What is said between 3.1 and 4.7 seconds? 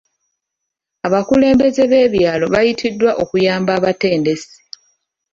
okuyamba abatendesi.